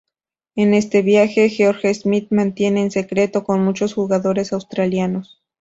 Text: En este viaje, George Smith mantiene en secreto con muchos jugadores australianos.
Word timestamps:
En 0.55 0.73
este 0.73 1.03
viaje, 1.03 1.47
George 1.47 1.93
Smith 1.93 2.29
mantiene 2.31 2.81
en 2.81 2.89
secreto 2.89 3.43
con 3.43 3.63
muchos 3.63 3.93
jugadores 3.93 4.51
australianos. 4.51 5.39